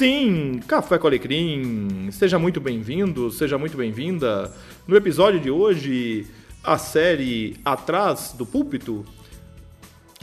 Sim, 0.00 0.60
Café 0.66 0.96
com 0.96 1.06
Alecrim, 1.08 2.08
seja 2.10 2.38
muito 2.38 2.58
bem-vindo, 2.58 3.30
seja 3.30 3.58
muito 3.58 3.76
bem-vinda. 3.76 4.50
No 4.88 4.96
episódio 4.96 5.38
de 5.38 5.50
hoje, 5.50 6.26
a 6.64 6.78
série 6.78 7.58
Atrás 7.62 8.32
do 8.32 8.46
Púlpito, 8.46 9.04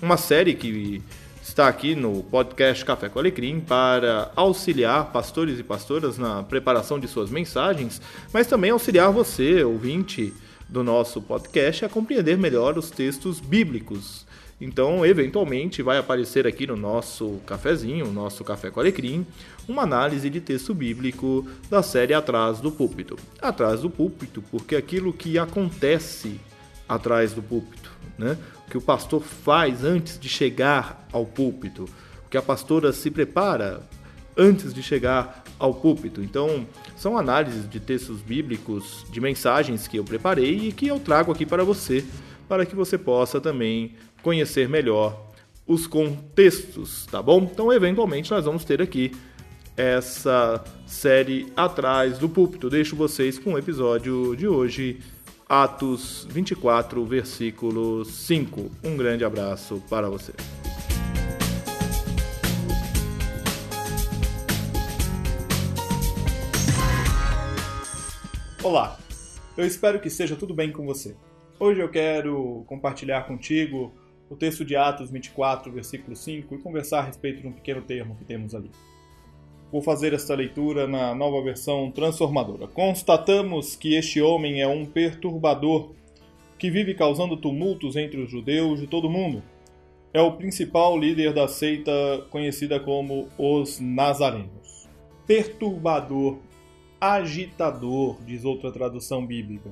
uma 0.00 0.16
série 0.16 0.54
que 0.54 1.02
está 1.42 1.68
aqui 1.68 1.94
no 1.94 2.22
podcast 2.22 2.86
Café 2.86 3.10
com 3.10 3.18
Alecrim 3.18 3.60
para 3.60 4.32
auxiliar 4.34 5.12
pastores 5.12 5.58
e 5.58 5.62
pastoras 5.62 6.16
na 6.16 6.42
preparação 6.42 6.98
de 6.98 7.06
suas 7.06 7.28
mensagens, 7.28 8.00
mas 8.32 8.46
também 8.46 8.70
auxiliar 8.70 9.12
você, 9.12 9.62
ouvinte 9.62 10.32
do 10.68 10.82
nosso 10.82 11.22
podcast, 11.22 11.84
a 11.84 11.88
compreender 11.88 12.36
melhor 12.36 12.76
os 12.76 12.90
textos 12.90 13.40
bíblicos. 13.40 14.26
Então, 14.60 15.04
eventualmente, 15.04 15.82
vai 15.82 15.98
aparecer 15.98 16.46
aqui 16.46 16.66
no 16.66 16.76
nosso 16.76 17.40
cafezinho, 17.46 18.10
nosso 18.10 18.42
Café 18.42 18.70
com 18.70 18.80
Alecrim, 18.80 19.26
uma 19.68 19.82
análise 19.82 20.30
de 20.30 20.40
texto 20.40 20.74
bíblico 20.74 21.46
da 21.68 21.82
série 21.82 22.14
Atrás 22.14 22.58
do 22.58 22.72
Púlpito. 22.72 23.18
Atrás 23.40 23.82
do 23.82 23.90
Púlpito, 23.90 24.42
porque 24.50 24.74
aquilo 24.74 25.12
que 25.12 25.38
acontece 25.38 26.40
atrás 26.88 27.32
do 27.32 27.42
púlpito, 27.42 27.90
né? 28.16 28.38
o 28.66 28.70
que 28.70 28.78
o 28.78 28.80
pastor 28.80 29.22
faz 29.22 29.84
antes 29.84 30.18
de 30.18 30.28
chegar 30.28 31.06
ao 31.12 31.26
púlpito, 31.26 31.84
o 32.24 32.28
que 32.30 32.36
a 32.36 32.42
pastora 32.42 32.92
se 32.92 33.10
prepara 33.10 33.82
antes 34.36 34.74
de 34.74 34.82
chegar 34.82 35.44
ao 35.58 35.72
púlpito. 35.74 36.22
Então, 36.22 36.66
são 36.96 37.16
análises 37.16 37.68
de 37.68 37.80
textos 37.80 38.20
bíblicos, 38.20 39.06
de 39.10 39.20
mensagens 39.20 39.88
que 39.88 39.98
eu 39.98 40.04
preparei 40.04 40.68
e 40.68 40.72
que 40.72 40.86
eu 40.86 41.00
trago 41.00 41.32
aqui 41.32 41.46
para 41.46 41.64
você, 41.64 42.04
para 42.48 42.66
que 42.66 42.74
você 42.74 42.98
possa 42.98 43.40
também 43.40 43.94
conhecer 44.22 44.68
melhor 44.68 45.26
os 45.66 45.86
contextos, 45.86 47.06
tá 47.06 47.20
bom? 47.20 47.48
Então, 47.50 47.72
eventualmente, 47.72 48.30
nós 48.30 48.44
vamos 48.44 48.64
ter 48.64 48.80
aqui 48.80 49.12
essa 49.76 50.62
série 50.86 51.52
atrás 51.56 52.18
do 52.18 52.28
púlpito. 52.28 52.70
Deixo 52.70 52.96
vocês 52.96 53.38
com 53.38 53.54
o 53.54 53.58
episódio 53.58 54.34
de 54.36 54.46
hoje 54.48 55.00
Atos 55.48 56.26
24, 56.30 57.04
versículo 57.04 58.04
5. 58.04 58.70
Um 58.82 58.96
grande 58.96 59.24
abraço 59.24 59.82
para 59.88 60.08
você. 60.08 60.32
Olá, 68.68 68.98
eu 69.56 69.64
espero 69.64 70.00
que 70.00 70.08
esteja 70.08 70.34
tudo 70.34 70.52
bem 70.52 70.72
com 70.72 70.84
você. 70.84 71.14
Hoje 71.56 71.78
eu 71.78 71.88
quero 71.88 72.64
compartilhar 72.66 73.22
contigo 73.22 73.92
o 74.28 74.34
texto 74.34 74.64
de 74.64 74.74
Atos 74.74 75.08
24, 75.08 75.70
versículo 75.70 76.16
5 76.16 76.52
e 76.52 76.58
conversar 76.58 76.98
a 76.98 77.02
respeito 77.02 77.42
de 77.42 77.46
um 77.46 77.52
pequeno 77.52 77.80
termo 77.80 78.16
que 78.16 78.24
temos 78.24 78.56
ali. 78.56 78.68
Vou 79.70 79.80
fazer 79.80 80.12
esta 80.12 80.34
leitura 80.34 80.88
na 80.88 81.14
nova 81.14 81.40
versão 81.44 81.92
transformadora. 81.92 82.66
Constatamos 82.66 83.76
que 83.76 83.94
este 83.94 84.20
homem 84.20 84.60
é 84.60 84.66
um 84.66 84.84
perturbador 84.84 85.92
que 86.58 86.68
vive 86.68 86.92
causando 86.92 87.36
tumultos 87.36 87.94
entre 87.94 88.20
os 88.20 88.28
judeus 88.28 88.80
de 88.80 88.88
todo 88.88 89.06
o 89.06 89.10
mundo. 89.10 89.44
É 90.12 90.20
o 90.20 90.32
principal 90.32 90.98
líder 90.98 91.32
da 91.32 91.46
seita 91.46 91.92
conhecida 92.30 92.80
como 92.80 93.28
os 93.38 93.78
Nazarenos. 93.78 94.88
Perturbador, 95.24 96.38
agitador, 97.14 98.16
diz 98.24 98.44
outra 98.44 98.70
tradução 98.72 99.24
bíblica. 99.26 99.70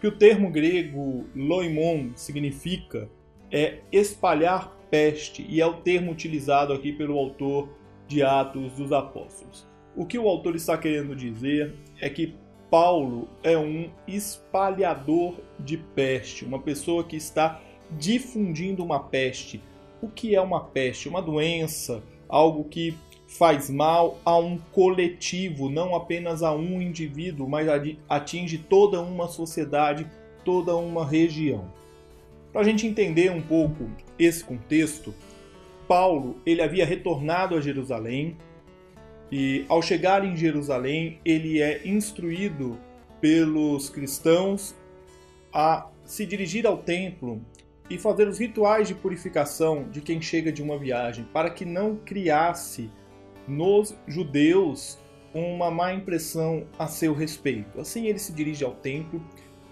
Que 0.00 0.06
o 0.06 0.12
termo 0.12 0.50
grego 0.50 1.24
loimon 1.34 2.10
significa 2.14 3.08
é 3.50 3.78
espalhar 3.92 4.74
peste 4.90 5.46
e 5.48 5.60
é 5.60 5.66
o 5.66 5.74
termo 5.74 6.12
utilizado 6.12 6.72
aqui 6.72 6.92
pelo 6.92 7.18
autor 7.18 7.68
de 8.06 8.22
Atos 8.22 8.72
dos 8.74 8.92
Apóstolos. 8.92 9.66
O 9.96 10.04
que 10.04 10.18
o 10.18 10.28
autor 10.28 10.56
está 10.56 10.76
querendo 10.76 11.14
dizer 11.14 11.74
é 12.00 12.10
que 12.10 12.34
Paulo 12.70 13.28
é 13.42 13.56
um 13.56 13.88
espalhador 14.08 15.40
de 15.60 15.76
peste, 15.76 16.44
uma 16.44 16.58
pessoa 16.58 17.04
que 17.04 17.16
está 17.16 17.60
difundindo 17.92 18.82
uma 18.82 18.98
peste. 18.98 19.62
O 20.02 20.08
que 20.08 20.34
é 20.34 20.40
uma 20.40 20.64
peste? 20.64 21.08
Uma 21.08 21.22
doença, 21.22 22.02
algo 22.28 22.64
que 22.64 22.96
faz 23.26 23.68
mal 23.68 24.18
a 24.24 24.36
um 24.38 24.58
coletivo, 24.72 25.68
não 25.68 25.94
apenas 25.94 26.42
a 26.42 26.54
um 26.54 26.80
indivíduo, 26.80 27.48
mas 27.48 27.68
atinge 28.08 28.58
toda 28.58 29.00
uma 29.00 29.28
sociedade, 29.28 30.06
toda 30.44 30.76
uma 30.76 31.06
região. 31.06 31.64
Para 32.52 32.60
a 32.60 32.64
gente 32.64 32.86
entender 32.86 33.30
um 33.30 33.42
pouco 33.42 33.90
esse 34.18 34.44
contexto, 34.44 35.12
Paulo 35.88 36.36
ele 36.46 36.62
havia 36.62 36.86
retornado 36.86 37.56
a 37.56 37.60
Jerusalém 37.60 38.36
e 39.30 39.64
ao 39.68 39.82
chegar 39.82 40.24
em 40.24 40.36
Jerusalém 40.36 41.18
ele 41.24 41.60
é 41.60 41.86
instruído 41.86 42.78
pelos 43.20 43.88
cristãos 43.88 44.74
a 45.52 45.88
se 46.04 46.26
dirigir 46.26 46.66
ao 46.66 46.78
templo 46.78 47.40
e 47.88 47.98
fazer 47.98 48.28
os 48.28 48.38
rituais 48.38 48.88
de 48.88 48.94
purificação 48.94 49.88
de 49.90 50.00
quem 50.00 50.20
chega 50.20 50.52
de 50.52 50.62
uma 50.62 50.78
viagem, 50.78 51.24
para 51.32 51.50
que 51.50 51.64
não 51.64 51.96
criasse 51.96 52.90
nos 53.46 53.94
judeus 54.06 54.98
uma 55.34 55.70
má 55.70 55.92
impressão 55.92 56.64
a 56.78 56.86
seu 56.86 57.12
respeito. 57.12 57.80
Assim 57.80 58.06
ele 58.06 58.18
se 58.18 58.32
dirige 58.32 58.64
ao 58.64 58.72
templo 58.72 59.20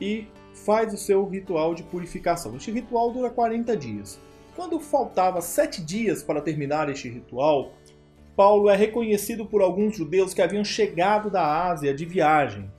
e 0.00 0.26
faz 0.52 0.92
o 0.92 0.98
seu 0.98 1.24
ritual 1.26 1.74
de 1.74 1.82
purificação. 1.82 2.56
Este 2.56 2.70
ritual 2.70 3.12
dura 3.12 3.30
40 3.30 3.76
dias. 3.76 4.20
Quando 4.56 4.78
faltava 4.80 5.40
sete 5.40 5.82
dias 5.82 6.22
para 6.22 6.42
terminar 6.42 6.90
este 6.90 7.08
ritual, 7.08 7.72
Paulo 8.36 8.68
é 8.68 8.76
reconhecido 8.76 9.46
por 9.46 9.62
alguns 9.62 9.96
judeus 9.96 10.34
que 10.34 10.42
haviam 10.42 10.64
chegado 10.64 11.30
da 11.30 11.68
Ásia 11.68 11.94
de 11.94 12.04
viagem. 12.04 12.70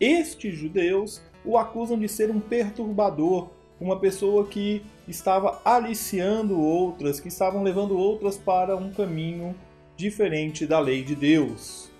Estes 0.00 0.54
judeus 0.54 1.20
o 1.44 1.58
acusam 1.58 1.98
de 1.98 2.08
ser 2.08 2.30
um 2.30 2.40
perturbador, 2.40 3.48
uma 3.80 3.98
pessoa 3.98 4.46
que 4.46 4.82
estava 5.06 5.60
aliciando 5.64 6.58
outras, 6.58 7.20
que 7.20 7.28
estavam 7.28 7.62
levando 7.62 7.96
outras 7.96 8.36
para 8.36 8.76
um 8.76 8.92
caminho 8.92 9.54
diferente 9.98 10.64
da 10.64 10.78
lei 10.78 11.02
de 11.02 11.16
Deus. 11.16 11.90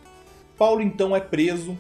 Paulo 0.57 0.81
então 0.81 1.15
é 1.15 1.21
preso. 1.21 1.77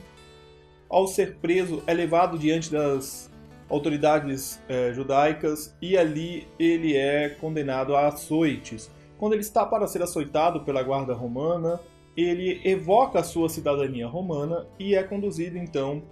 Ao 0.90 1.06
ser 1.06 1.36
preso, 1.36 1.82
é 1.86 1.94
levado 1.94 2.36
diante 2.36 2.72
das 2.72 3.30
autoridades 3.70 4.60
eh, 4.68 4.92
judaicas 4.92 5.76
e 5.80 5.96
ali 5.96 6.48
ele 6.58 6.96
é 6.96 7.28
condenado 7.28 7.94
a 7.94 8.08
açoites. 8.08 8.90
Quando 9.16 9.34
ele 9.34 9.42
está 9.42 9.64
para 9.64 9.86
ser 9.86 10.02
açoitado 10.02 10.64
pela 10.64 10.82
guarda 10.82 11.14
romana, 11.14 11.78
ele 12.16 12.60
evoca 12.64 13.20
a 13.20 13.22
sua 13.22 13.48
cidadania 13.48 14.08
romana 14.08 14.66
e 14.78 14.94
é 14.94 15.02
conduzido 15.02 15.56
então 15.56 16.02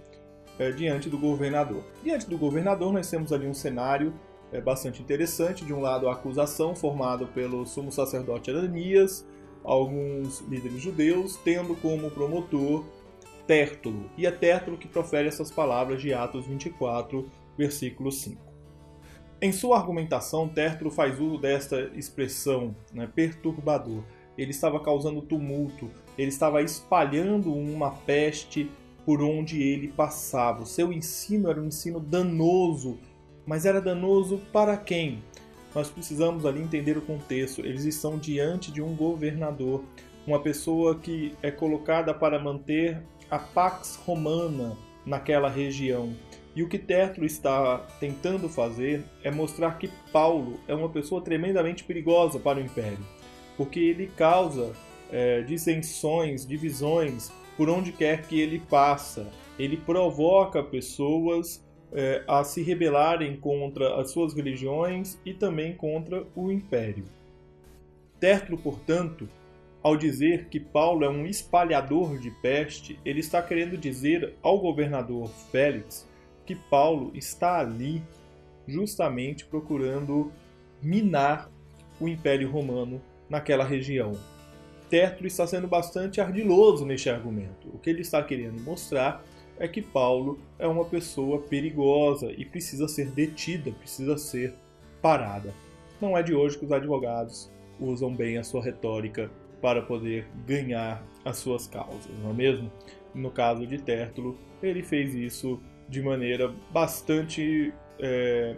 eh, 0.57 0.71
diante 0.71 1.09
do 1.09 1.17
governador. 1.17 1.83
Diante 2.03 2.29
do 2.29 2.37
governador, 2.37 2.93
nós 2.93 3.09
temos 3.09 3.33
ali 3.33 3.47
um 3.47 3.53
cenário 3.53 4.13
eh, 4.53 4.61
bastante 4.61 5.01
interessante. 5.01 5.65
De 5.65 5.73
um 5.73 5.81
lado, 5.81 6.07
a 6.07 6.13
acusação 6.13 6.75
formada 6.75 7.25
pelo 7.25 7.65
sumo 7.65 7.91
sacerdote 7.91 8.51
Ananias, 8.51 9.25
alguns 9.67 10.39
líderes 10.39 10.81
judeus, 10.81 11.35
tendo 11.43 11.75
como 11.75 12.09
promotor 12.09 12.85
Tértulo. 13.45 14.09
E 14.17 14.25
é 14.25 14.31
Tértulo 14.31 14.77
que 14.77 14.87
profere 14.87 15.27
essas 15.27 15.51
palavras 15.51 16.01
de 16.01 16.13
Atos 16.13 16.47
24, 16.47 17.29
versículo 17.57 18.11
5. 18.11 18.41
Em 19.41 19.51
sua 19.51 19.77
argumentação, 19.77 20.47
Tértulo 20.47 20.89
faz 20.89 21.19
uso 21.19 21.37
desta 21.37 21.91
expressão, 21.95 22.75
né, 22.93 23.09
perturbador. 23.13 24.03
Ele 24.37 24.51
estava 24.51 24.79
causando 24.79 25.21
tumulto, 25.21 25.91
ele 26.17 26.29
estava 26.29 26.61
espalhando 26.61 27.53
uma 27.53 27.91
peste 27.91 28.71
por 29.05 29.21
onde 29.21 29.61
ele 29.61 29.89
passava. 29.89 30.63
O 30.63 30.65
seu 30.65 30.93
ensino 30.93 31.49
era 31.49 31.61
um 31.61 31.67
ensino 31.67 31.99
danoso, 31.99 32.97
mas 33.45 33.65
era 33.65 33.81
danoso 33.81 34.39
para 34.51 34.77
quem? 34.77 35.23
Nós 35.73 35.89
precisamos 35.89 36.45
ali 36.45 36.61
entender 36.61 36.97
o 36.97 37.01
contexto. 37.01 37.61
Eles 37.61 37.83
estão 37.85 38.17
diante 38.17 38.71
de 38.71 38.81
um 38.81 38.95
governador, 38.95 39.83
uma 40.25 40.39
pessoa 40.39 40.95
que 40.95 41.35
é 41.41 41.51
colocada 41.51 42.13
para 42.13 42.39
manter 42.39 43.01
a 43.29 43.37
pax 43.37 43.99
romana 44.05 44.77
naquela 45.05 45.49
região. 45.49 46.13
E 46.55 46.63
o 46.63 46.67
que 46.67 46.79
Tértulo 46.79 47.25
está 47.25 47.77
tentando 47.99 48.49
fazer 48.49 49.03
é 49.23 49.29
mostrar 49.29 49.77
que 49.77 49.89
Paulo 50.11 50.59
é 50.67 50.73
uma 50.73 50.89
pessoa 50.89 51.21
tremendamente 51.21 51.83
perigosa 51.83 52.39
para 52.39 52.57
o 52.57 52.61
império, 52.61 53.05
porque 53.55 53.79
ele 53.79 54.07
causa 54.07 54.73
é, 55.11 55.41
dissensões, 55.41 56.45
divisões 56.45 57.31
por 57.55 57.69
onde 57.69 57.91
quer 57.91 58.23
que 58.23 58.39
ele 58.39 58.59
passa. 58.59 59.27
Ele 59.57 59.77
provoca 59.77 60.63
pessoas 60.63 61.63
é, 61.93 62.23
a 62.27 62.43
se 62.43 62.61
rebelarem 62.61 63.37
contra 63.37 63.99
as 63.99 64.11
suas 64.11 64.33
religiões 64.33 65.19
e 65.25 65.33
também 65.33 65.73
contra 65.75 66.25
o 66.35 66.51
império. 66.51 67.05
Tértulo, 68.19 68.57
portanto, 68.57 69.29
ao 69.81 69.95
dizer 69.95 70.47
que 70.49 70.59
Paulo 70.59 71.05
é 71.05 71.09
um 71.09 71.25
espalhador 71.25 72.17
de 72.17 72.31
peste, 72.31 72.99
ele 73.05 73.19
está 73.19 73.41
querendo 73.41 73.77
dizer 73.77 74.33
ao 74.41 74.59
governador 74.59 75.29
Félix 75.51 76.07
que 76.45 76.55
Paulo 76.55 77.11
está 77.13 77.59
ali 77.59 78.01
justamente 78.67 79.45
procurando 79.45 80.31
minar 80.81 81.49
o 81.99 82.07
Império 82.07 82.49
Romano 82.49 83.01
naquela 83.29 83.63
região. 83.63 84.13
Tertulo 84.89 85.27
está 85.27 85.45
sendo 85.45 85.67
bastante 85.67 86.21
ardiloso 86.21 86.85
neste 86.85 87.09
argumento. 87.09 87.67
O 87.73 87.77
que 87.77 87.89
ele 87.89 88.01
está 88.01 88.23
querendo 88.23 88.61
mostrar 88.61 89.23
é 89.59 89.67
que 89.67 89.81
Paulo 89.81 90.39
é 90.59 90.67
uma 90.67 90.85
pessoa 90.85 91.39
perigosa 91.39 92.31
e 92.31 92.45
precisa 92.45 92.87
ser 92.87 93.11
detida, 93.11 93.71
precisa 93.71 94.17
ser 94.17 94.53
parada. 95.01 95.53
Não 96.01 96.17
é 96.17 96.21
de 96.21 96.33
hoje 96.33 96.57
que 96.57 96.65
os 96.65 96.71
advogados 96.71 97.51
usam 97.79 98.13
bem 98.13 98.37
a 98.37 98.43
sua 98.43 98.63
retórica 98.63 99.31
para 99.61 99.81
poder 99.81 100.27
ganhar 100.45 101.03
as 101.25 101.37
suas 101.37 101.67
causas, 101.67 102.11
não 102.21 102.31
é 102.31 102.33
mesmo? 102.33 102.71
No 103.13 103.31
caso 103.31 103.65
de 103.65 103.79
Tértulo, 103.79 104.37
ele 104.61 104.83
fez 104.83 105.15
isso 105.15 105.59
de 105.89 106.01
maneira 106.01 106.53
bastante 106.71 107.73
é, 107.99 108.55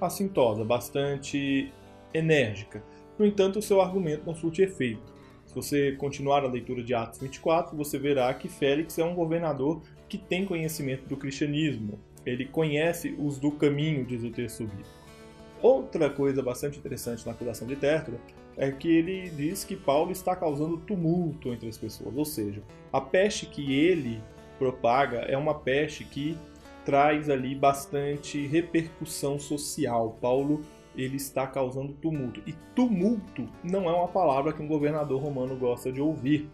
assintosa, 0.00 0.64
bastante 0.64 1.72
enérgica. 2.12 2.82
No 3.18 3.26
entanto, 3.26 3.58
o 3.58 3.62
seu 3.62 3.80
argumento 3.80 4.24
não 4.26 4.34
surte 4.34 4.62
efeito. 4.62 5.12
Se 5.46 5.54
você 5.54 5.92
continuar 5.92 6.44
a 6.44 6.48
leitura 6.48 6.82
de 6.82 6.94
Atos 6.94 7.20
24, 7.20 7.76
você 7.76 7.98
verá 7.98 8.32
que 8.34 8.48
Félix 8.48 8.98
é 8.98 9.04
um 9.04 9.14
governador 9.14 9.82
que 10.08 10.18
tem 10.18 10.44
conhecimento 10.44 11.06
do 11.06 11.16
cristianismo. 11.16 11.98
Ele 12.24 12.44
conhece 12.44 13.14
os 13.18 13.38
do 13.38 13.50
caminho, 13.50 14.04
diz 14.04 14.22
o 14.24 14.30
texto 14.30 14.64
bíblico. 14.64 14.88
Outra 15.62 16.10
coisa 16.10 16.42
bastante 16.42 16.78
interessante 16.78 17.24
na 17.24 17.32
acusação 17.32 17.66
de 17.66 17.76
Tértulo 17.76 18.20
é 18.56 18.70
que 18.70 18.88
ele 18.88 19.30
diz 19.30 19.64
que 19.64 19.76
Paulo 19.76 20.12
está 20.12 20.36
causando 20.36 20.76
tumulto 20.78 21.52
entre 21.52 21.68
as 21.68 21.78
pessoas, 21.78 22.16
ou 22.16 22.24
seja, 22.24 22.62
a 22.92 23.00
peste 23.00 23.46
que 23.46 23.74
ele 23.74 24.22
propaga 24.58 25.20
é 25.20 25.36
uma 25.36 25.54
peste 25.54 26.04
que 26.04 26.36
traz 26.84 27.30
ali 27.30 27.54
bastante 27.54 28.46
repercussão 28.46 29.38
social. 29.38 30.16
Paulo 30.20 30.60
ele 30.96 31.16
está 31.16 31.46
causando 31.46 31.92
tumulto. 31.94 32.40
E 32.46 32.52
tumulto 32.74 33.48
não 33.62 33.88
é 33.88 33.92
uma 33.92 34.08
palavra 34.08 34.52
que 34.52 34.62
um 34.62 34.66
governador 34.66 35.20
romano 35.20 35.56
gosta 35.56 35.92
de 35.92 36.00
ouvir, 36.00 36.48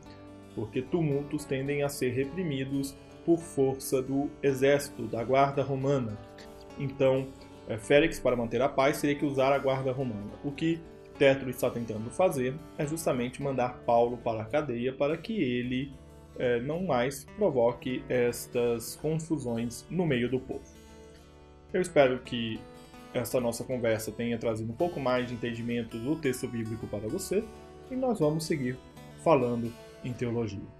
porque 0.55 0.83
tumultos 0.83 1.45
tendem 1.45 1.83
a 1.83 1.89
ser 1.89 2.11
reprimidos 2.11 2.97
por 3.25 3.39
força 3.39 4.01
do 4.01 4.31
exército, 4.43 5.07
da 5.07 5.23
guarda 5.23 5.63
romana. 5.63 6.19
Então, 6.79 7.29
é, 7.69 7.77
Félix, 7.77 8.19
para 8.19 8.35
manter 8.35 8.61
a 8.63 8.69
paz, 8.69 9.01
teria 9.01 9.17
que 9.17 9.25
usar 9.25 9.53
a 9.53 9.59
guarda 9.59 9.93
romana. 9.93 10.33
O 10.43 10.51
que 10.51 10.81
Tétro 11.19 11.51
está 11.51 11.69
tentando 11.69 12.11
fazer 12.11 12.55
é 12.79 12.87
justamente 12.87 13.43
mandar 13.43 13.81
Paulo 13.85 14.17
para 14.17 14.41
a 14.41 14.45
cadeia 14.47 14.91
para 14.91 15.19
que 15.19 15.35
ele 15.35 15.93
é, 16.39 16.59
não 16.61 16.83
mais 16.85 17.25
provoque 17.37 18.03
estas 18.09 18.97
confusões 18.97 19.87
no 19.91 20.07
meio 20.07 20.31
do 20.31 20.41
povo. 20.41 20.65
Eu 21.73 21.83
espero 21.83 22.21
que 22.21 22.59
essa 23.13 23.41
nossa 23.41 23.65
conversa 23.65 24.13
tenha 24.13 24.39
trazido 24.39 24.73
um 24.73 24.77
pouco 24.77 25.01
mais 25.01 25.27
de 25.27 25.35
entendimento 25.35 25.99
do 25.99 26.17
texto 26.17 26.47
bíblico 26.47 26.87
para 26.87 27.09
você 27.09 27.45
e 27.91 27.97
nós 27.97 28.19
vamos 28.21 28.45
seguir 28.45 28.79
falando 29.23 29.73
em 30.05 30.13
teologia. 30.13 30.80